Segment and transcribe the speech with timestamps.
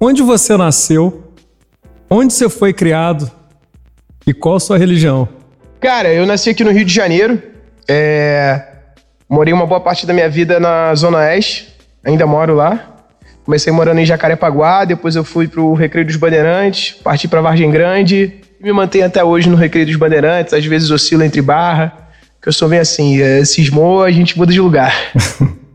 [0.00, 1.32] onde você nasceu?
[2.08, 3.30] Onde você foi criado?
[4.26, 5.28] E qual a sua religião?
[5.80, 7.40] Cara, eu nasci aqui no Rio de Janeiro.
[7.88, 8.62] É...
[9.28, 11.74] Morei uma boa parte da minha vida na Zona Oeste.
[12.04, 12.96] Ainda moro lá.
[13.44, 18.40] Comecei morando em Jacarepaguá, depois eu fui pro Recreio dos Bandeirantes, parti pra Vargem Grande
[18.60, 20.52] e me mantenho até hoje no Recreio dos Bandeirantes.
[20.52, 21.92] Às vezes oscilo entre barra,
[22.42, 24.92] que eu sou bem assim, é, cismou, a gente muda de lugar.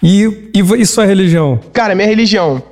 [0.00, 1.58] E, e, e sua religião?
[1.72, 2.62] Cara, minha religião.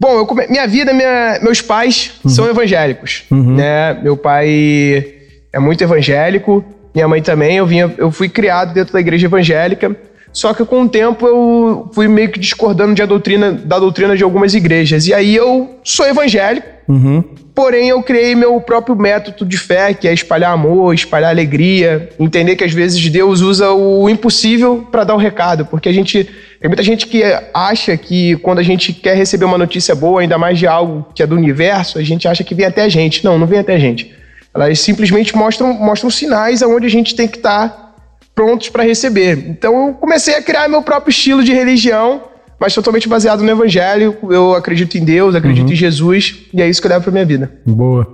[0.00, 3.24] Bom, come- minha vida, minha- meus pais são evangélicos,
[3.56, 3.94] né?
[4.02, 5.04] Meu pai
[5.52, 7.56] é muito evangélico, minha mãe também.
[7.56, 9.94] Eu vinha, eu fui criado dentro da igreja evangélica.
[10.32, 14.22] Só que com o tempo eu fui meio que discordando de doutrina, da doutrina de
[14.22, 15.06] algumas igrejas.
[15.08, 16.66] E aí eu sou evangélico,
[17.58, 22.54] porém eu criei meu próprio método de fé, que é espalhar amor, espalhar alegria, entender
[22.54, 26.68] que às vezes Deus usa o impossível para dar o recado, porque a gente tem
[26.68, 27.20] muita gente que
[27.52, 31.20] acha que quando a gente quer receber uma notícia boa, ainda mais de algo que
[31.20, 33.24] é do universo, a gente acha que vem até a gente.
[33.24, 34.14] Não, não vem até a gente.
[34.54, 37.92] Elas simplesmente mostram, mostram sinais aonde a gente tem que estar
[38.36, 39.36] prontos para receber.
[39.48, 42.22] Então eu comecei a criar meu próprio estilo de religião,
[42.58, 44.16] mas totalmente baseado no evangelho.
[44.30, 47.24] Eu acredito em Deus, acredito em Jesus, e é isso que eu levo para minha
[47.24, 47.52] vida.
[47.64, 48.06] Boa.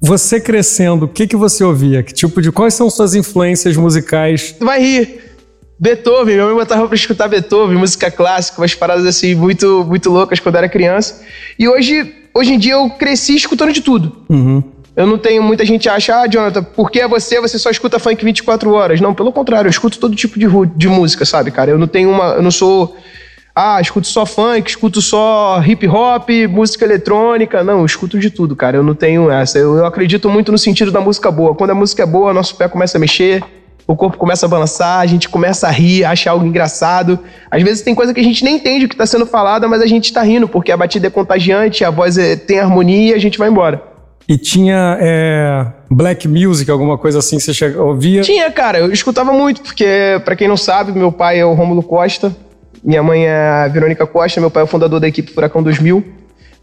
[0.00, 2.02] Você crescendo, o que, que você ouvia?
[2.02, 2.52] Que tipo de.
[2.52, 4.52] Quais são suas influências musicais?
[4.52, 5.20] Tu vai rir.
[5.78, 10.38] Beethoven, minha mãe botava pra escutar Beethoven, música clássica, umas paradas assim muito, muito loucas
[10.38, 11.22] quando eu era criança.
[11.58, 14.24] E hoje, hoje em dia eu cresci escutando de tudo.
[14.96, 15.42] Eu não tenho.
[15.42, 17.40] Muita gente acha, ah, Jonathan, por que é você?
[17.40, 19.00] Você só escuta funk 24 horas.
[19.00, 20.46] Não, pelo contrário, eu escuto todo tipo de,
[20.76, 21.70] de música, sabe, cara?
[21.70, 22.34] Eu não tenho uma.
[22.34, 22.96] Eu não sou.
[23.56, 27.62] Ah, escuto só funk, escuto só hip hop, música eletrônica.
[27.62, 28.76] Não, eu escuto de tudo, cara.
[28.76, 29.58] Eu não tenho essa.
[29.58, 31.54] Eu, eu acredito muito no sentido da música boa.
[31.54, 33.44] Quando a música é boa, nosso pé começa a mexer,
[33.86, 37.16] o corpo começa a balançar, a gente começa a rir, acha algo engraçado.
[37.48, 39.80] Às vezes tem coisa que a gente nem entende o que está sendo falada, mas
[39.80, 43.14] a gente tá rindo, porque a batida é contagiante, a voz é- tem harmonia e
[43.14, 43.80] a gente vai embora.
[44.28, 48.22] E tinha é, black music, alguma coisa assim, você chega, ouvia?
[48.22, 49.86] Tinha, cara, eu escutava muito, porque,
[50.24, 52.34] pra quem não sabe, meu pai é o Rômulo Costa,
[52.84, 56.04] minha mãe é a Verônica Costa, meu pai é o fundador da equipe Furacão 2000.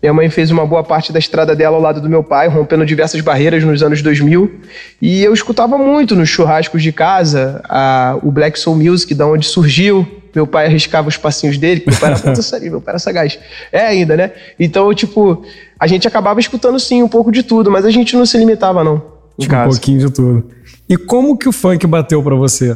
[0.02, 2.84] Minha mãe fez uma boa parte da estrada dela ao lado do meu pai, rompendo
[2.86, 4.52] diversas barreiras nos anos 2000.
[5.00, 9.46] E eu escutava muito nos churrascos de casa a- o Black Soul Music, da onde
[9.46, 10.08] surgiu.
[10.34, 13.38] Meu pai arriscava os passinhos dele, meu pai era muito sério, meu pai era sagaz.
[13.72, 14.32] É ainda, né?
[14.60, 15.44] Então, tipo,
[15.80, 18.84] a gente acabava escutando sim um pouco de tudo, mas a gente não se limitava,
[18.84, 18.98] não.
[19.40, 20.46] Tipo, um pouquinho de tudo.
[20.90, 22.76] E como que o funk bateu pra você?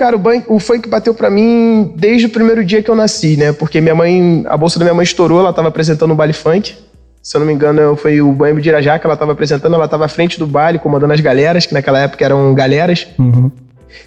[0.00, 3.36] Cara, o, ban- o funk bateu pra mim desde o primeiro dia que eu nasci,
[3.36, 3.52] né?
[3.52, 6.74] Porque minha mãe, a bolsa da minha mãe estourou, ela tava apresentando um baile funk.
[7.22, 9.86] Se eu não me engano, foi o Banho de Irajá que ela tava apresentando, ela
[9.86, 13.08] tava à frente do baile, comandando as galeras, que naquela época eram galeras.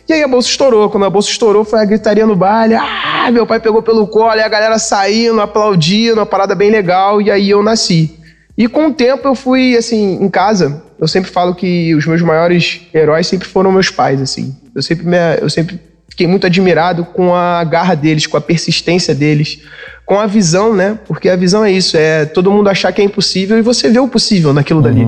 [0.10, 0.90] E aí a bolsa estourou.
[0.90, 2.74] Quando a bolsa estourou, foi a gritaria no baile.
[2.74, 7.22] Ah, meu pai pegou pelo colo, e a galera saindo, aplaudindo, uma parada bem legal,
[7.22, 8.18] e aí eu nasci.
[8.58, 12.22] E com o tempo eu fui, assim, em casa, eu sempre falo que os meus
[12.22, 14.56] maiores heróis sempre foram meus pais, assim.
[14.76, 19.16] Eu sempre, me, eu sempre fiquei muito admirado com a garra deles, com a persistência
[19.16, 19.64] deles,
[20.06, 21.00] com a visão, né?
[21.08, 24.00] Porque a visão é isso, é todo mundo achar que é impossível e você vê
[24.00, 25.04] o possível naquilo dali.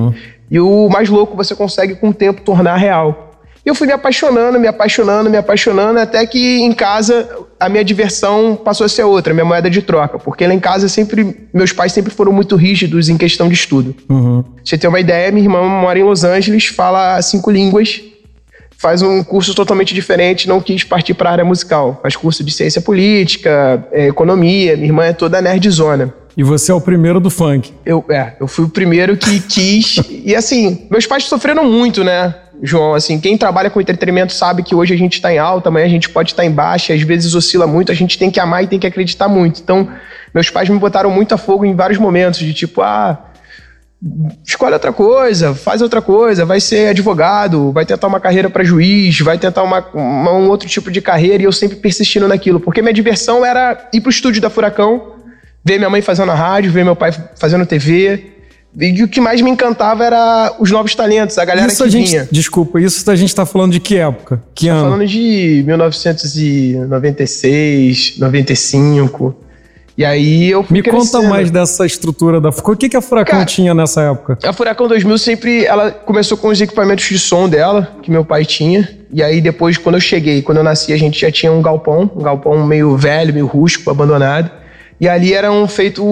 [0.50, 3.25] E o mais louco você consegue com o tempo tornar real.
[3.66, 7.28] E eu fui me apaixonando, me apaixonando, me apaixonando, até que em casa
[7.58, 10.20] a minha diversão passou a ser outra, minha moeda de troca.
[10.20, 13.92] Porque lá em casa sempre, meus pais sempre foram muito rígidos em questão de estudo.
[14.06, 14.14] Pra
[14.64, 18.00] você ter uma ideia, minha irmã mora em Los Angeles, fala cinco línguas,
[18.78, 21.98] faz um curso totalmente diferente, não quis partir para a área musical.
[22.00, 26.14] Faz curso de ciência política, eh, economia, minha irmã é toda nerdzona.
[26.36, 27.72] E você é o primeiro do funk.
[27.84, 29.98] Eu, é, eu fui o primeiro que quis.
[30.08, 32.94] e assim, meus pais sofreram muito, né, João?
[32.94, 35.90] Assim, quem trabalha com entretenimento sabe que hoje a gente tá em alta, amanhã a
[35.90, 38.66] gente pode estar em baixa, às vezes oscila muito, a gente tem que amar e
[38.66, 39.60] tem que acreditar muito.
[39.60, 39.88] Então,
[40.34, 43.18] meus pais me botaram muito a fogo em vários momentos, de tipo, ah.
[44.44, 49.18] Escolhe outra coisa, faz outra coisa, vai ser advogado, vai tentar uma carreira para juiz,
[49.20, 52.82] vai tentar uma, uma- um outro tipo de carreira, e eu sempre persistindo naquilo, porque
[52.82, 55.14] minha diversão era ir pro estúdio da Furacão,
[55.64, 58.35] ver minha mãe fazendo a rádio, ver meu pai fazendo TV,
[58.78, 61.90] E o que mais me encantava era os novos talentos, a galera Isso que a
[61.90, 62.28] gente, vinha.
[62.30, 64.42] desculpa, isso a gente tá falando de que época?
[64.54, 64.82] Que ano?
[64.82, 69.34] Falando de 1996, 95.
[69.98, 71.28] E aí eu fui Me conta crescendo.
[71.30, 74.36] mais dessa estrutura da O que, que a Furacão Cara, tinha nessa época?
[74.44, 78.44] A Furacão 2000 sempre, ela começou com os equipamentos de som dela, que meu pai
[78.44, 78.86] tinha.
[79.10, 82.10] E aí depois, quando eu cheguei, quando eu nasci, a gente já tinha um galpão,
[82.14, 84.50] um galpão meio velho, meio rústico, abandonado.
[84.98, 86.02] E ali era um feito,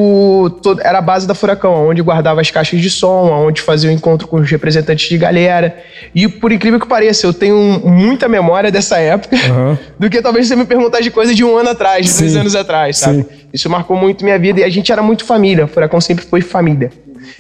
[0.63, 3.93] todo- era a base da Furacão, onde guardava as caixas de som, onde fazia o
[3.93, 5.75] encontro com os representantes de galera.
[6.15, 9.79] E por incrível que pareça, eu tenho muita memória dessa época, Aham.
[9.99, 12.55] do que talvez você me perguntar de coisa de um ano atrás, de dois anos
[12.55, 13.23] atrás, sabe?
[13.23, 13.27] Sim.
[13.55, 15.65] Isso marcou muito minha vida e a gente era muito família.
[15.65, 16.91] O Furacão sempre foi família.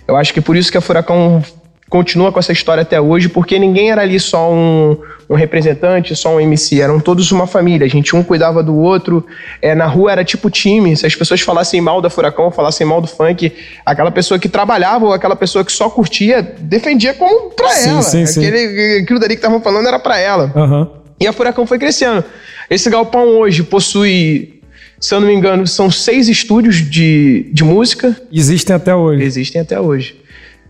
[0.08, 1.43] Eu acho que por isso que a Furacão
[1.88, 4.96] continua com essa história até hoje, porque ninguém era ali só um,
[5.28, 7.86] um representante, só um MC, eram todos uma família.
[7.86, 9.25] A gente um cuidava do outro.
[9.62, 10.96] É, na rua era tipo time.
[10.96, 13.52] Se as pessoas falassem mal da Furacão, falassem mal do funk,
[13.84, 18.02] aquela pessoa que trabalhava ou aquela pessoa que só curtia, defendia como pra Sim, ela.
[18.02, 18.44] sim, sim.
[18.46, 20.52] Aquele, aquilo dali que estavam falando era pra ela.
[20.56, 20.90] Aham.
[21.20, 22.25] E a Furacão foi crescendo.
[22.69, 24.60] Esse galpão hoje possui,
[24.98, 28.16] se eu não me engano, são seis estúdios de, de música.
[28.32, 29.22] Existem até hoje.
[29.22, 30.24] Existem até hoje.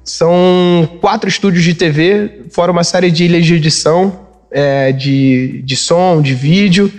[0.05, 4.21] São quatro estúdios de TV, fora uma série de ilhas de edição,
[4.51, 6.93] é, de, de som, de vídeo.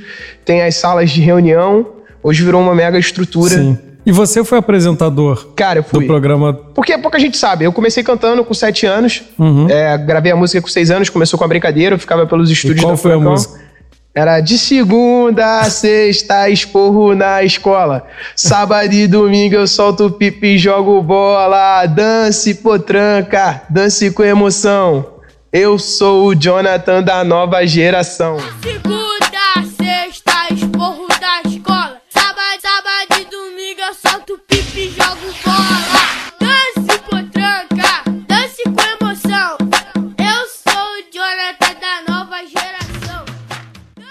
[0.44, 1.88] Tem as salas de reunião.
[2.24, 3.54] Hoje virou uma mega estrutura.
[3.54, 3.78] Sim.
[4.06, 6.06] E você foi apresentador Cara, eu do fui.
[6.06, 6.54] programa.
[6.54, 7.66] Porque pouca gente sabe.
[7.66, 9.24] Eu comecei cantando com sete anos.
[9.38, 9.68] Uhum.
[9.69, 11.10] É, gravei a música com seis anos.
[11.10, 11.96] Começou com a brincadeira.
[11.96, 13.31] Eu ficava pelos estúdios qual da foi a Furacão.
[13.31, 13.64] música?
[14.15, 18.07] Era de segunda a sexta, esporro na escola.
[18.33, 21.85] Sábado e domingo eu solto pipi e jogo bola.
[21.85, 25.06] Dance, potranca, dance com emoção.
[25.51, 28.38] Eu sou o Jonathan da nova geração.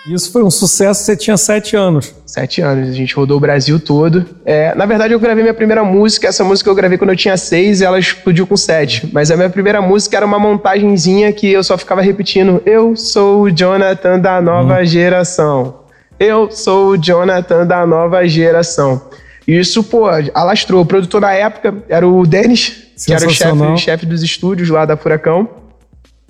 [0.06, 2.14] Isso foi um sucesso, você tinha sete anos.
[2.26, 4.26] Sete anos, a gente rodou o Brasil todo.
[4.44, 6.28] É, na verdade, eu gravei minha primeira música.
[6.28, 9.08] Essa música eu gravei quando eu tinha seis e ela explodiu com sete.
[9.12, 13.42] Mas a minha primeira música era uma montagenzinha que eu só ficava repetindo: Eu sou
[13.42, 15.84] o Jonathan da nova geração.
[16.20, 19.00] Eu sou o Jonathan da nova geração.
[19.48, 20.82] E isso, pô, alastrou.
[20.82, 24.84] O produtor na época era o Denis, que era o chefe, chefe dos estúdios lá
[24.84, 25.48] da Furacão.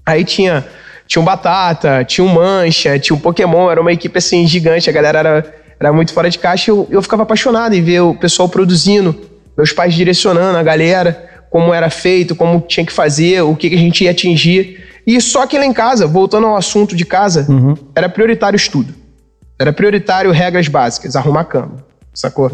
[0.06, 0.65] Aí tinha,
[1.06, 4.93] tinha um Batata, tinha um Mancha, tinha um Pokémon, era uma equipe assim gigante, a
[4.93, 8.15] galera era, era muito fora de caixa e eu, eu ficava apaixonado em ver o
[8.15, 9.15] pessoal produzindo,
[9.56, 13.77] meus pais direcionando a galera, como era feito, como tinha que fazer, o que, que
[13.77, 14.83] a gente ia atingir.
[15.06, 17.47] E só que lá em casa, voltando ao assunto de casa,
[17.95, 18.95] era prioritário estudo.
[19.59, 21.77] Era prioritário regras básicas, arrumar a cama.
[22.15, 22.49] Sacou?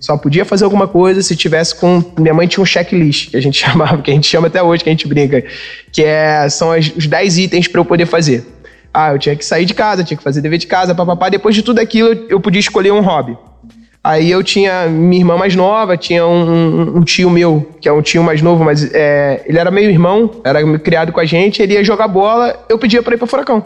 [0.00, 2.02] Só podia fazer alguma coisa se tivesse com.
[2.18, 4.82] Minha mãe tinha um checklist, que a gente chamava, que a gente chama até hoje,
[4.82, 5.42] que a gente brinca,
[5.92, 8.44] que é, são as- os 10 itens para eu poder fazer.
[8.92, 11.28] Ah, eu tinha que sair de casa, tinha que fazer dever de casa, papapá.
[11.28, 13.36] Depois de tudo aquilo, eu- eu podia escolher um hobby.
[14.02, 18.02] Aí eu tinha minha irmã mais nova, tinha um, um- tio meu, que é um
[18.02, 21.72] tio mais novo, mas é, ele era meio irmão, era criado com a gente, ele
[21.74, 23.64] ia jogar bola, eu pedia pra ir pra Furacão.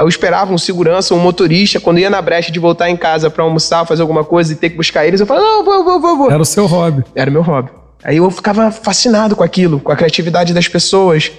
[0.00, 3.44] Eu esperava um segurança, um motorista, quando ia na brecha de voltar em casa pra
[3.44, 6.16] almoçar, fazer alguma coisa e ter que buscar eles, eu falava, não, vou, vou, vou,
[6.16, 6.30] vou.
[6.30, 7.04] Era o seu hobby.
[7.14, 7.70] Era o meu hobby.
[8.02, 11.30] Aí eu ficava fascinado com aquilo, com a criatividade das pessoas.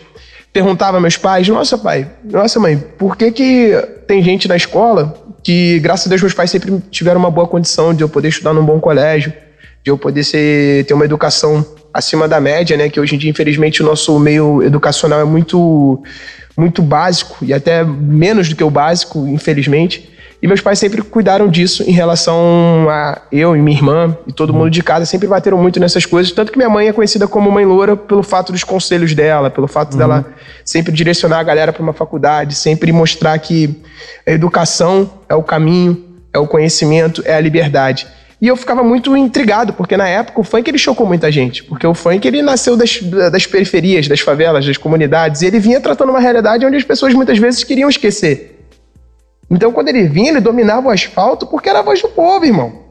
[0.54, 5.14] Perguntava aos meus pais, nossa pai, nossa mãe, por que que tem gente na escola
[5.42, 8.54] que, graças a Deus, meus pais sempre tiveram uma boa condição de eu poder estudar
[8.54, 9.34] num bom colégio,
[9.84, 12.90] de eu poder ser, ter uma educação acima da média, né?
[12.90, 16.02] Que hoje em dia, infelizmente, o nosso meio educacional é muito,
[16.58, 20.10] muito básico e até menos do que o básico, infelizmente.
[20.42, 24.52] E meus pais sempre cuidaram disso em relação a eu e minha irmã e todo
[24.52, 26.32] mundo de casa, sempre bateram muito nessas coisas.
[26.32, 29.68] Tanto que minha mãe é conhecida como mãe loura pelo fato dos conselhos dela, pelo
[29.68, 30.26] fato dela
[30.66, 33.84] sempre direcionar a galera para uma faculdade, sempre mostrar que
[34.26, 38.08] a educação é o caminho, é o conhecimento, é a liberdade.
[38.42, 41.64] E eu ficava muito intrigado, porque na época o funk ele chocou muita gente.
[41.64, 43.00] Porque o funk ele nasceu das,
[43.32, 47.14] das periferias, das favelas, das comunidades, e ele vinha tratando uma realidade onde as pessoas
[47.14, 48.66] muitas vezes queriam esquecer.
[49.48, 52.82] Então, quando ele vinha, ele dominava o asfalto porque era a voz do povo, irmão.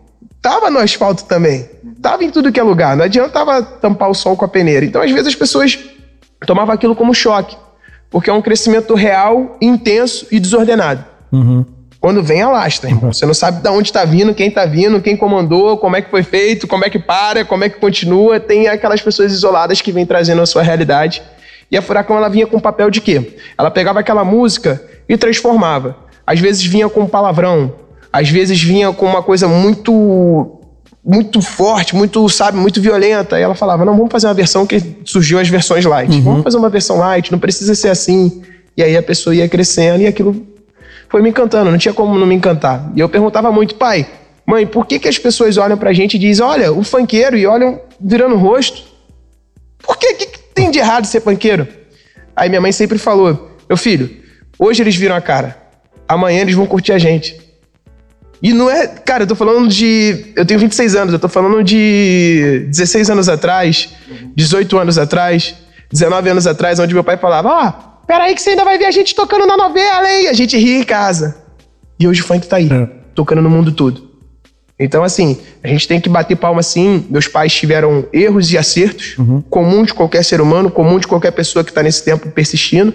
[0.40, 1.68] Tava no asfalto também.
[2.00, 2.96] Tava em tudo que é lugar.
[2.96, 4.86] Não adiantava tampar o sol com a peneira.
[4.86, 5.78] Então, às vezes, as pessoas
[6.46, 7.56] tomavam aquilo como choque.
[8.08, 11.04] Porque é um crescimento real, intenso e desordenado.
[12.00, 13.12] Quando vem, alastra, irmão.
[13.12, 16.10] Você não sabe de onde tá vindo, quem tá vindo, quem comandou, como é que
[16.10, 18.40] foi feito, como é que para, como é que continua.
[18.40, 21.22] Tem aquelas pessoas isoladas que vêm trazendo a sua realidade.
[21.70, 23.36] E a Furacão, ela vinha com papel de quê?
[23.56, 25.96] Ela pegava aquela música e transformava.
[26.26, 27.74] Às vezes vinha com palavrão,
[28.12, 30.56] às vezes vinha com uma coisa muito
[31.02, 33.38] muito forte, muito, sabe, muito violenta.
[33.38, 36.20] E ela falava: não, vamos fazer uma versão que surgiu as versões light.
[36.20, 38.42] Vamos fazer uma versão light, não precisa ser assim.
[38.76, 40.46] E aí a pessoa ia crescendo e aquilo
[41.10, 42.90] foi me encantando, não tinha como não me encantar.
[42.94, 44.06] E eu perguntava muito, pai,
[44.46, 47.46] mãe, por que, que as pessoas olham pra gente e dizem, olha, o funkeiro, e
[47.46, 48.82] olham virando o rosto?
[49.82, 50.14] Por que?
[50.14, 51.66] Que, que tem de errado ser funkeiro?
[52.36, 54.08] Aí minha mãe sempre falou, meu filho,
[54.56, 55.60] hoje eles viram a cara,
[56.06, 57.50] amanhã eles vão curtir a gente.
[58.42, 58.86] E não é.
[58.86, 60.32] Cara, eu tô falando de.
[60.34, 63.90] Eu tenho 26 anos, eu tô falando de 16 anos atrás,
[64.34, 65.54] 18 anos atrás,
[65.92, 68.90] 19 anos atrás, onde meu pai falava: Ó, peraí que você ainda vai ver a
[68.90, 70.26] gente tocando na novela, hein?
[70.26, 71.36] A gente ria em casa.
[71.98, 72.88] E hoje o funk tá aí, É.
[73.14, 74.10] tocando no mundo todo.
[74.76, 77.06] Então, assim, a gente tem que bater palma sim.
[77.08, 79.14] Meus pais tiveram erros e acertos,
[79.48, 82.92] comum de qualquer ser humano, comum de qualquer pessoa que tá nesse tempo persistindo.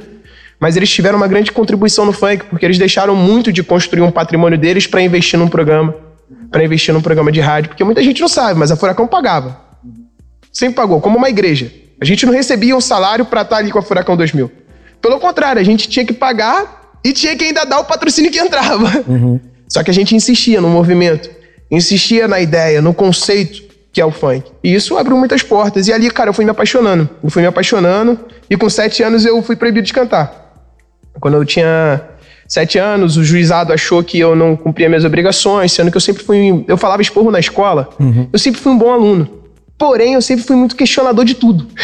[0.59, 4.11] Mas eles tiveram uma grande contribuição no funk, porque eles deixaram muito de construir um
[4.11, 5.95] patrimônio deles para investir num programa,
[6.51, 9.61] para investir num programa de rádio, porque muita gente não sabe, mas a Furacão pagava.
[10.51, 11.71] Sempre pagou, como uma igreja.
[12.01, 14.51] A gente não recebia um salário para estar ali com a Furacão 2000.
[15.05, 18.39] Pelo contrário, a gente tinha que pagar e tinha que ainda dar o patrocínio que
[18.39, 18.89] entrava.
[19.69, 21.29] Só que a gente insistia no movimento,
[21.69, 23.61] insistia na ideia, no conceito
[23.93, 24.51] que é o funk.
[24.63, 25.87] E isso abriu muitas portas.
[25.87, 27.07] E ali, cara, eu fui me apaixonando.
[27.23, 28.19] Eu fui me apaixonando
[28.49, 30.65] e com sete anos eu fui proibido de cantar.
[31.19, 32.01] Quando eu tinha
[32.47, 36.23] sete anos, o juizado achou que eu não cumpria minhas obrigações, sendo que eu sempre
[36.23, 36.65] fui.
[36.67, 37.89] Eu falava esporro na escola,
[38.33, 39.29] eu sempre fui um bom aluno.
[39.77, 41.67] Porém, eu sempre fui muito questionador de tudo.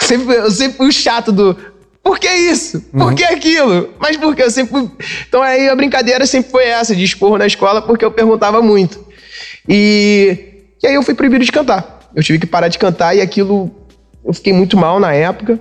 [0.00, 1.56] eu, sempre, fui- eu sempre fui o chato do.
[2.02, 2.80] Por que isso?
[2.92, 3.90] Por que aquilo?
[3.98, 4.42] Mas por que?
[4.42, 4.90] Eu sempre.
[5.28, 9.04] Então aí a brincadeira sempre foi essa, de esporro na escola, porque eu perguntava muito.
[9.68, 12.00] E, e aí eu fui proibido de cantar.
[12.14, 13.70] Eu tive que parar de cantar e aquilo.
[14.24, 15.60] Eu fiquei muito mal na época.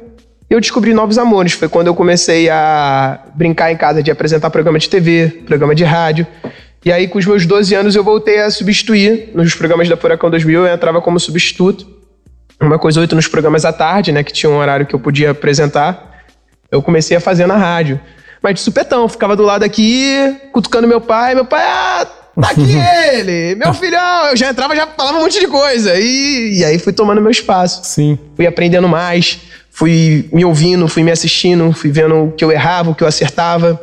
[0.50, 1.54] E eu descobri novos amores.
[1.54, 5.84] Foi quando eu comecei a brincar em casa de apresentar programa de TV, programa de
[5.84, 6.26] rádio.
[6.84, 10.30] E aí, com os meus 12 anos, eu voltei a substituir nos programas da Furacão
[10.30, 10.66] 2000.
[10.66, 11.86] Eu entrava como substituto.
[12.60, 14.24] Uma coisa oito nos programas à tarde, né?
[14.24, 16.09] Que tinha um horário que eu podia apresentar.
[16.72, 18.00] Eu comecei a fazer na rádio.
[18.42, 21.36] Mas de supetão, ficava do lado aqui, cutucando meu pai.
[21.36, 22.08] Meu pai, ah,
[22.40, 22.76] tá aqui
[23.14, 24.28] ele, meu filhão.
[24.28, 26.00] Eu já entrava, já falava um monte de coisa.
[26.00, 28.18] E, e aí fui tomando meu espaço Sim.
[28.36, 32.92] fui aprendendo mais, fui me ouvindo, fui me assistindo, fui vendo o que eu errava,
[32.92, 33.80] o que eu acertava.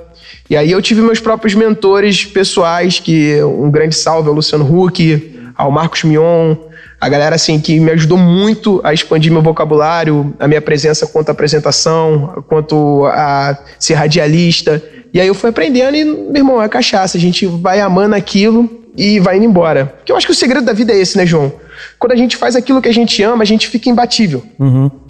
[0.49, 5.53] E aí eu tive meus próprios mentores pessoais, que um grande salve ao Luciano Huck,
[5.57, 6.55] ao Marcos Mion,
[7.01, 11.29] a galera assim que me ajudou muito a expandir meu vocabulário, a minha presença quanto
[11.29, 14.83] à apresentação, quanto a ser radialista.
[15.13, 18.83] E aí eu fui aprendendo e, meu irmão, é cachaça, a gente vai amando aquilo
[18.97, 19.87] e vai indo embora.
[19.87, 21.53] Porque eu acho que o segredo da vida é esse, né, João?
[21.99, 24.43] Quando a gente faz aquilo que a gente ama, a gente fica imbatível.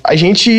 [0.02, 0.50] A gente,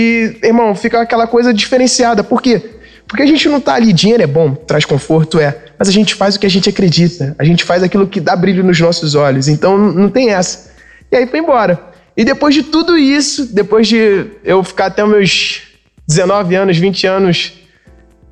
[0.42, 2.24] irmão, fica aquela coisa diferenciada.
[2.24, 2.62] Por quê?
[3.08, 5.56] Porque a gente não tá ali, dinheiro é bom, traz conforto, é.
[5.80, 7.36] Mas a gente faz o que a gente acredita.
[7.38, 9.48] A gente faz aquilo que dá brilho nos nossos olhos.
[9.48, 10.67] Então não tem essa.
[11.12, 11.80] E aí foi embora.
[12.16, 15.62] E depois de tudo isso, depois de eu ficar até meus
[16.08, 17.54] 19 anos, 20 anos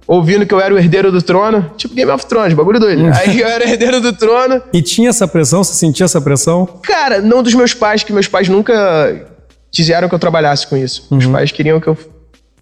[0.07, 3.03] ouvindo que eu era o herdeiro do trono, tipo Game of Thrones, bagulho doido.
[3.15, 4.61] Aí eu era o herdeiro do trono.
[4.71, 5.63] E tinha essa pressão?
[5.63, 6.65] Você sentia essa pressão?
[6.83, 9.27] Cara, não dos meus pais, que meus pais nunca
[9.71, 11.07] quiseram que eu trabalhasse com isso.
[11.11, 11.97] Meus pais queriam que eu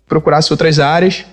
[0.08, 1.26] procurasse outras áreas.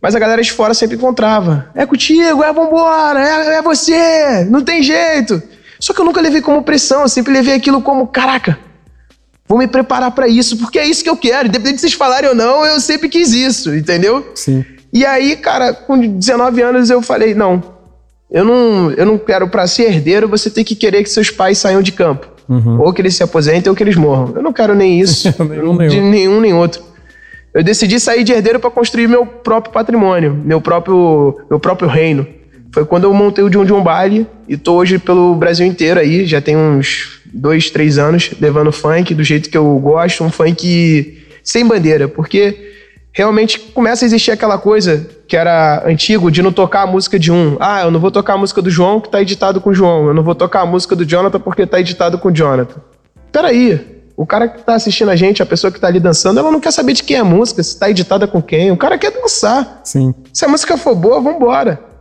[0.00, 1.70] Mas a galera de fora sempre encontrava.
[1.74, 5.42] É contigo, é vambora, é, é você, não tem jeito.
[5.84, 8.58] Só que eu nunca levei como pressão, eu sempre levei aquilo como, caraca,
[9.46, 11.46] vou me preparar pra isso, porque é isso que eu quero.
[11.46, 14.26] Independente de vocês falarem ou não, eu sempre quis isso, entendeu?
[14.34, 14.64] Sim.
[14.90, 17.62] E aí, cara, com 19 anos eu falei, não,
[18.30, 21.58] eu não, eu não quero pra ser herdeiro, você tem que querer que seus pais
[21.58, 22.28] saiam de campo.
[22.80, 24.32] Ou que eles se aposentem ou que eles morram.
[24.36, 26.82] Eu não quero nem isso, Nenhum, nem de nenhum nem outro.
[27.52, 32.26] Eu decidi sair de herdeiro pra construir meu próprio patrimônio, meu próprio, meu próprio reino.
[32.74, 36.26] Foi quando eu montei o John John Baile e tô hoje pelo Brasil inteiro aí,
[36.26, 41.22] já tem uns dois, três anos levando funk do jeito que eu gosto, um funk
[41.44, 42.72] sem bandeira, porque
[43.12, 47.30] realmente começa a existir aquela coisa que era antigo de não tocar a música de
[47.30, 47.56] um.
[47.60, 50.08] Ah, eu não vou tocar a música do João que tá editado com o João.
[50.08, 52.80] Eu não vou tocar a música do Jonathan porque tá editado com o Jonathan.
[53.30, 54.02] Peraí.
[54.16, 56.60] O cara que tá assistindo a gente, a pessoa que tá ali dançando, ela não
[56.60, 58.72] quer saber de quem é a música, se tá editada com quem.
[58.72, 59.80] O cara quer dançar.
[59.84, 60.12] Sim.
[60.32, 61.93] Se a música for boa, vambora.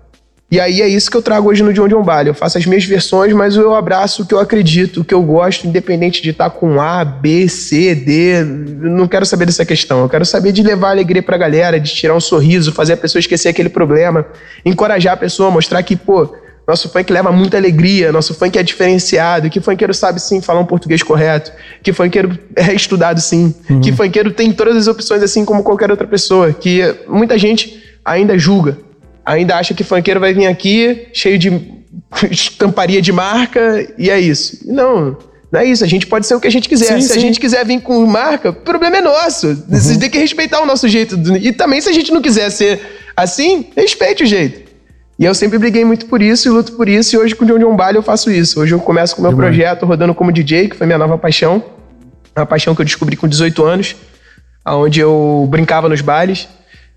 [0.54, 2.28] E aí é isso que eu trago hoje no John John Bale.
[2.28, 5.24] Eu faço as minhas versões, mas eu abraço o que eu acredito, o que eu
[5.24, 8.42] gosto, independente de estar com A, B, C, D.
[8.42, 8.46] Eu
[8.92, 10.02] não quero saber dessa questão.
[10.02, 13.20] Eu quero saber de levar alegria pra galera, de tirar um sorriso, fazer a pessoa
[13.20, 14.28] esquecer aquele problema,
[14.64, 16.36] encorajar a pessoa, mostrar que, pô,
[16.68, 20.66] nosso funk leva muita alegria, nosso funk é diferenciado, que funkeiro sabe sim falar um
[20.68, 25.64] português correto, que funkeiro é estudado sim, que funkeiro tem todas as opções assim como
[25.64, 28.78] qualquer outra pessoa, que muita gente ainda julga,
[29.26, 31.50] ainda acha que funkeiro vai vir aqui cheio de
[32.30, 34.60] estamparia de marca e é isso.
[34.66, 35.18] Não,
[35.52, 35.84] não é isso.
[35.84, 36.96] A gente pode ser o que a gente quiser.
[36.96, 37.22] Sim, se a sim.
[37.22, 39.56] gente quiser vir com marca, o problema é nosso.
[39.70, 41.16] Você tem que respeitar o nosso jeito.
[41.38, 42.80] E também, se a gente não quiser ser
[43.16, 44.72] assim, respeite o jeito.
[45.18, 47.16] E eu sempre briguei muito por isso e luto por isso.
[47.16, 48.60] E hoje com o John John Bale eu faço isso.
[48.60, 49.56] Hoje eu começo com o meu Demais.
[49.56, 51.64] projeto rodando como DJ, que foi minha nova paixão.
[52.36, 53.96] Uma paixão que eu descobri com 18 anos,
[54.66, 56.48] onde eu brincava nos bailes.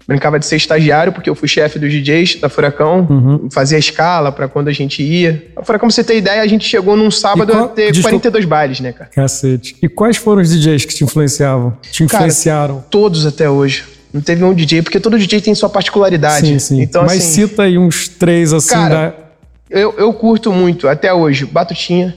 [0.07, 3.49] Brincava de ser estagiário, porque eu fui chefe dos DJs da Furacão, Uhum.
[3.51, 5.47] fazia escala pra quando a gente ia.
[5.57, 8.11] A Furacão, pra você ter ideia, a gente chegou num sábado qual- a ter desculpa-
[8.11, 9.11] 42 bailes, né, cara?
[9.13, 9.75] Cacete.
[9.83, 11.77] E quais foram os DJs que te influenciavam?
[11.91, 12.85] Te Cara, influenciaram?
[12.89, 13.83] Todos até hoje.
[14.15, 16.47] Não teve um DJ, porque todo DJ tem sua particularidade.
[16.47, 16.81] sim, sim.
[16.81, 19.09] Então, Mas assim, cita aí uns três assim Cara,
[19.71, 19.79] da.
[19.79, 22.15] eu, eu curto muito, até hoje, Batutinha,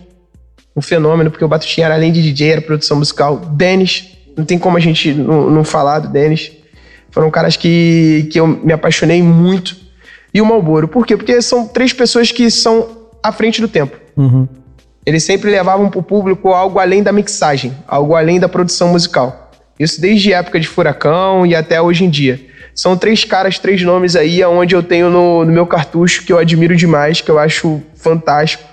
[0.76, 3.38] um fenômeno, porque o Batutinha era além de DJ, era produção musical.
[3.38, 6.52] Denis, não tem como a gente não, não falar do Denis.
[7.12, 9.76] Foram caras que, que eu me apaixonei muito.
[10.34, 11.18] E o Malboro, por quê?
[11.18, 13.98] Porque são três pessoas que são à frente do tempo.
[14.16, 14.48] Uhum.
[15.06, 19.52] Eles sempre levavam pro público algo além da mixagem, algo além da produção musical.
[19.80, 22.40] Isso desde a época de Furacão e até hoje em dia.
[22.76, 26.38] São três caras, três nomes aí, onde eu tenho no, no meu cartucho que eu
[26.38, 28.64] admiro demais, que eu acho fantástico.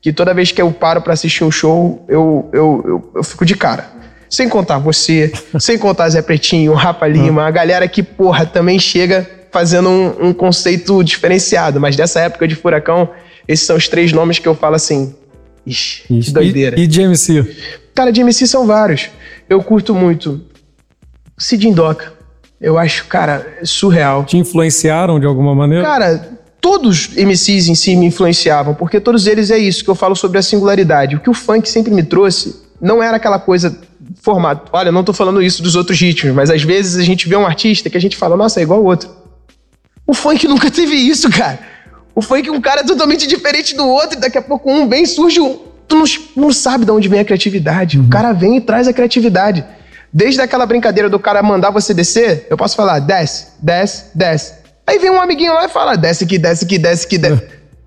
[0.00, 3.44] Que toda vez que eu paro pra assistir um show, eu, eu, eu, eu fico
[3.44, 3.99] de cara.
[4.30, 9.28] Sem contar você, sem contar Zé Pretinho, Rafa Lima, a galera que, porra, também chega
[9.50, 11.80] fazendo um, um conceito diferenciado.
[11.80, 13.10] Mas dessa época de Furacão,
[13.48, 15.12] esses são os três nomes que eu falo assim.
[15.66, 16.32] Ixi, que Isso.
[16.32, 16.78] doideira.
[16.78, 17.56] E, e de MC?
[17.92, 19.10] Cara, de MC são vários.
[19.48, 20.40] Eu curto muito.
[21.52, 22.12] Indoca.
[22.60, 24.24] Eu acho, cara, surreal.
[24.24, 25.82] Te influenciaram de alguma maneira?
[25.82, 30.14] Cara, todos MCs em si me influenciavam, porque todos eles é isso que eu falo
[30.14, 31.16] sobre a singularidade.
[31.16, 33.76] O que o funk sempre me trouxe não era aquela coisa
[34.22, 34.62] formada.
[34.72, 37.36] Olha, eu não tô falando isso dos outros ritmos, mas às vezes a gente vê
[37.36, 39.10] um artista que a gente fala, nossa, é igual ao outro.
[40.06, 41.58] O funk nunca teve isso, cara.
[42.14, 45.06] O funk, um cara é totalmente diferente do outro, e daqui a pouco um vem,
[45.06, 45.58] surge um.
[45.88, 46.04] Tu não,
[46.36, 47.98] não sabe de onde vem a criatividade.
[47.98, 49.64] O cara vem e traz a criatividade.
[50.12, 54.54] Desde aquela brincadeira do cara mandar você descer, eu posso falar, desce, desce, desce.
[54.86, 57.42] Aí vem um amiguinho lá e fala, desce aqui, desce aqui, desce aqui, desce.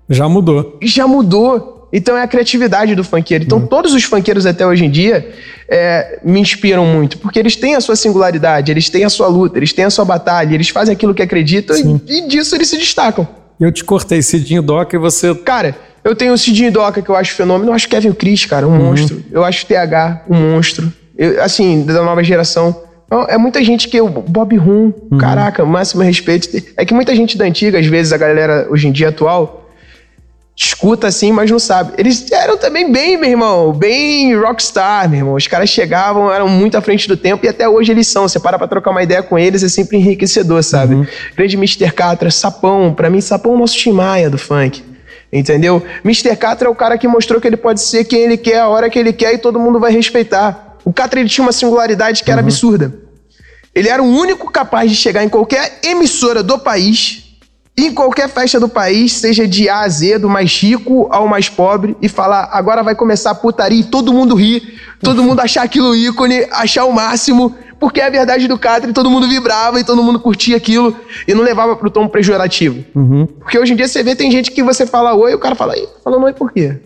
[0.08, 0.78] Já mudou.
[0.82, 1.73] Já mudou.
[1.96, 3.44] Então é a criatividade do funkeiro.
[3.44, 5.32] Então todos os funkeiros até hoje em dia
[5.68, 9.56] é, me inspiram muito, porque eles têm a sua singularidade, eles têm a sua luta,
[9.56, 12.76] eles têm a sua batalha, eles fazem aquilo que acreditam e, e disso eles se
[12.76, 13.26] destacam.
[13.60, 15.32] Eu te cortei Cidinho Doca e você.
[15.36, 17.70] Cara, eu tenho o Cidinho Doca, que eu acho fenômeno.
[17.70, 19.22] Eu acho Kevin Chris, cara, um monstro.
[19.30, 20.92] Eu acho TH, um monstro.
[21.16, 22.82] Eu, assim, da nova geração.
[23.06, 24.00] Então, É muita gente que.
[24.00, 26.48] O Bob Rum, caraca, máximo respeito.
[26.76, 29.63] É que muita gente da antiga, às vezes a galera hoje em dia atual,
[30.56, 31.94] escuta assim, mas não sabe.
[31.98, 35.34] Eles eram também bem, meu irmão, bem rockstar, meu irmão.
[35.34, 38.28] Os caras chegavam, eram muito à frente do tempo e até hoje eles são.
[38.28, 41.08] Você para pra trocar uma ideia com eles, é sempre enriquecedor, sabe?
[41.36, 41.92] Grande Mr.
[41.92, 42.94] Catra, Sapão.
[42.94, 44.84] Pra mim, Sapão é o nosso Tim Maia do funk.
[45.32, 45.82] Entendeu?
[46.04, 46.36] Mr.
[46.36, 48.88] Catra é o cara que mostrou que ele pode ser quem ele quer, a hora
[48.88, 50.76] que ele quer e todo mundo vai respeitar.
[50.84, 52.94] O Catra ele tinha uma singularidade que era absurda.
[53.74, 57.23] Ele era o único capaz de chegar em qualquer emissora do país,
[57.76, 61.48] em qualquer festa do país, seja de A a Z, do mais rico ao mais
[61.48, 65.62] pobre, e falar: agora vai começar a putaria e todo mundo rir, todo mundo achar
[65.62, 69.80] aquilo ícone, achar o máximo, porque é a verdade do Catra e todo mundo vibrava
[69.80, 72.84] e todo mundo curtia aquilo e não levava pro tom pejorativo.
[73.40, 75.56] Porque hoje em dia você vê, tem gente que você fala oi e o cara
[75.56, 76.76] fala: "Ih, falando oi por quê?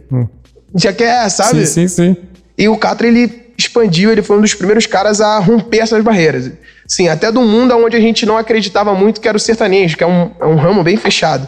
[0.75, 1.67] Já quer, sabe?
[1.67, 2.17] Sim, sim, sim.
[2.57, 6.51] E o Catra, ele expandiu, ele foi um dos primeiros caras a romper essas barreiras.
[6.89, 10.03] Sim, até do mundo onde a gente não acreditava muito que era o sertanejo, que
[10.03, 11.47] é um, é um ramo bem fechado.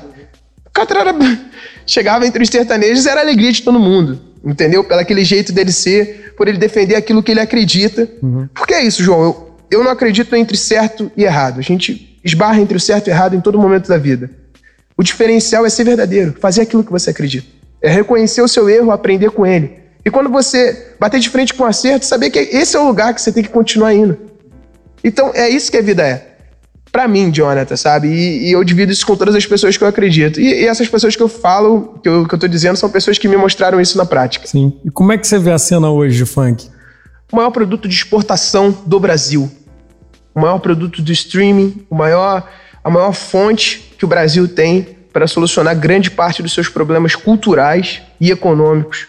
[0.66, 1.14] O Catra era...
[1.86, 4.84] chegava entre os sertanejos era a alegria de todo mundo, entendeu?
[4.84, 8.08] Pelo aquele jeito dele ser, por ele defender aquilo que ele acredita.
[8.54, 11.58] Porque é isso, João, eu, eu não acredito entre certo e errado.
[11.58, 14.30] A gente esbarra entre o certo e o errado em todo momento da vida.
[14.96, 17.48] O diferencial é ser verdadeiro, fazer aquilo que você acredita.
[17.80, 19.80] É reconhecer o seu erro, aprender com ele.
[20.04, 23.14] E quando você bater de frente com o acerto, saber que esse é o lugar
[23.14, 24.29] que você tem que continuar indo.
[25.02, 26.30] Então, é isso que a vida é.
[26.92, 28.08] Pra mim, Jonathan, sabe?
[28.08, 30.40] E, e eu divido isso com todas as pessoas que eu acredito.
[30.40, 33.16] E, e essas pessoas que eu falo, que eu, que eu tô dizendo, são pessoas
[33.16, 34.46] que me mostraram isso na prática.
[34.46, 34.72] Sim.
[34.84, 36.68] E como é que você vê a cena hoje de funk?
[37.30, 39.50] O maior produto de exportação do Brasil.
[40.34, 42.48] O maior produto do streaming, o maior,
[42.82, 48.02] a maior fonte que o Brasil tem para solucionar grande parte dos seus problemas culturais
[48.20, 49.06] e econômicos.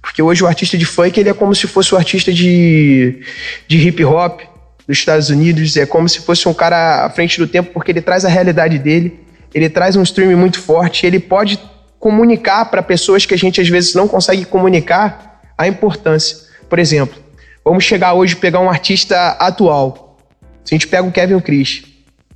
[0.00, 3.22] Porque hoje o artista de funk ele é como se fosse o artista de,
[3.66, 4.40] de hip hop
[4.86, 8.00] dos Estados Unidos, é como se fosse um cara à frente do tempo, porque ele
[8.00, 9.20] traz a realidade dele,
[9.52, 11.58] ele traz um streaming muito forte, ele pode
[11.98, 16.36] comunicar para pessoas que a gente às vezes não consegue comunicar a importância.
[16.68, 17.16] Por exemplo,
[17.64, 20.18] vamos chegar hoje pegar um artista atual.
[20.64, 21.84] Se a gente pega o Kevin Chris,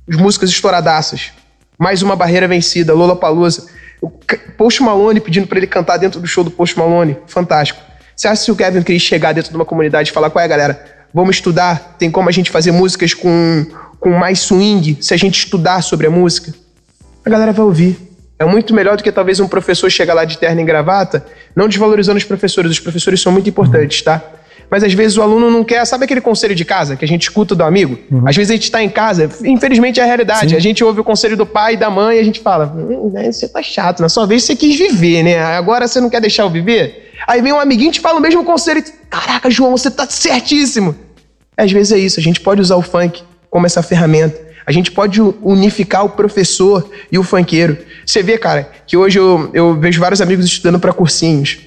[0.09, 1.31] as músicas estouradaças,
[1.77, 3.67] mais uma barreira vencida, Lola Palusa.
[4.57, 7.79] Post Malone pedindo para ele cantar dentro do show do Post Malone, fantástico.
[8.15, 10.47] Você acha que o Kevin queria chegar dentro de uma comunidade e falar, qual é,
[10.47, 10.98] galera?
[11.13, 11.95] Vamos estudar?
[11.97, 13.65] Tem como a gente fazer músicas com,
[13.99, 16.53] com mais swing se a gente estudar sobre a música?
[17.25, 17.97] A galera vai ouvir.
[18.37, 21.67] É muito melhor do que talvez um professor chegar lá de terno e gravata, não
[21.67, 22.71] desvalorizando os professores.
[22.71, 24.23] Os professores são muito importantes, tá?
[24.69, 25.83] Mas às vezes o aluno não quer.
[25.85, 27.97] Sabe aquele conselho de casa que a gente escuta do amigo?
[28.11, 28.27] Uhum.
[28.27, 30.51] Às vezes a gente está em casa, infelizmente é a realidade.
[30.51, 30.55] Sim.
[30.55, 33.09] A gente ouve o conselho do pai e da mãe e a gente fala: hum,
[33.11, 35.39] né, você tá chato, na sua vez você quis viver, né?
[35.39, 37.11] Agora você não quer deixar eu viver?
[37.27, 38.83] Aí vem um amiguinho e te fala o mesmo conselho.
[39.09, 40.95] Caraca, João, você tá certíssimo.
[41.57, 44.49] Às vezes é isso, a gente pode usar o funk como essa ferramenta.
[44.65, 47.75] A gente pode unificar o professor e o funkeiro.
[48.05, 51.57] Você vê, cara, que hoje eu, eu vejo vários amigos estudando para cursinhos.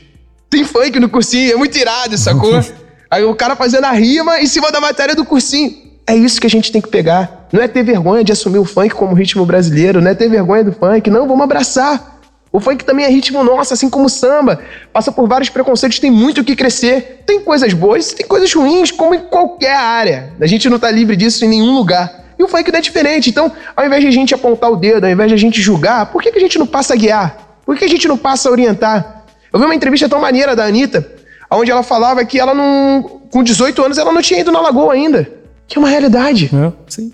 [0.48, 2.60] Tem funk no cursinho, é muito irado, sacou?
[3.12, 5.70] Aí o cara fazendo a rima em cima da matéria do cursinho.
[6.07, 7.46] É isso que a gente tem que pegar.
[7.53, 10.64] Não é ter vergonha de assumir o funk como ritmo brasileiro, não é ter vergonha
[10.64, 11.11] do funk.
[11.11, 12.22] Não, vamos abraçar.
[12.51, 14.62] O funk também é ritmo nosso, assim como o samba.
[14.94, 17.22] Passa por vários preconceitos, tem muito o que crescer.
[17.27, 20.33] Tem coisas boas, tem coisas ruins, como em qualquer área.
[20.40, 22.33] A gente não está livre disso em nenhum lugar.
[22.38, 23.29] E o funk não é diferente.
[23.29, 26.07] Então, ao invés de a gente apontar o dedo, ao invés de a gente julgar,
[26.07, 27.59] por que, que a gente não passa a guiar?
[27.66, 29.25] Por que a gente não passa a orientar?
[29.53, 31.20] Eu vi uma entrevista tão maneira da Anitta,
[31.56, 33.20] onde ela falava que ela não.
[33.30, 35.30] Com 18 anos, ela não tinha ido na lagoa ainda.
[35.66, 36.50] Que é uma realidade.
[36.52, 37.12] É, sim.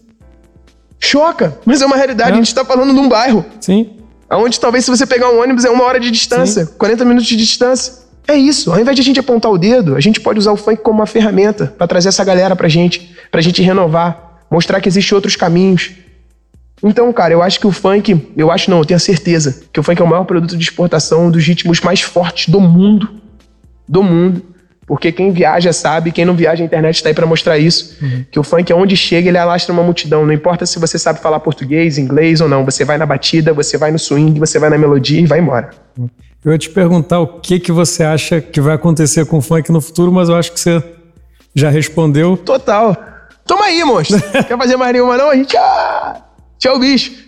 [0.98, 2.30] Choca, mas é uma realidade.
[2.30, 2.32] É.
[2.34, 3.44] A gente está falando de um bairro.
[3.60, 3.90] Sim.
[4.30, 6.72] Onde talvez se você pegar um ônibus é uma hora de distância, sim.
[6.76, 8.08] 40 minutos de distância.
[8.26, 8.70] É isso.
[8.70, 10.98] Ao invés de a gente apontar o dedo, a gente pode usar o funk como
[10.98, 15.34] uma ferramenta para trazer essa galera pra gente, pra gente renovar, mostrar que existem outros
[15.34, 15.92] caminhos.
[16.82, 19.80] Então, cara, eu acho que o funk, eu acho não, eu tenho a certeza que
[19.80, 23.08] o funk é o maior produto de exportação, um dos ritmos mais fortes do mundo
[23.88, 24.42] do mundo.
[24.88, 27.98] Porque quem viaja sabe, quem não viaja, a internet está aí para mostrar isso.
[28.00, 28.24] Uhum.
[28.30, 30.24] Que o funk, onde chega, ele alastra uma multidão.
[30.24, 32.64] Não importa se você sabe falar português, inglês ou não.
[32.64, 35.70] Você vai na batida, você vai no swing, você vai na melodia e vai embora.
[36.42, 39.70] Eu ia te perguntar o que, que você acha que vai acontecer com o funk
[39.70, 40.82] no futuro, mas eu acho que você
[41.54, 42.38] já respondeu.
[42.38, 42.96] Total.
[43.46, 44.18] Toma aí, monstro.
[44.48, 45.28] Quer fazer mais nenhuma, não?
[45.28, 45.54] A gente.
[45.54, 46.22] Ah,
[46.58, 47.27] tchau, bicho.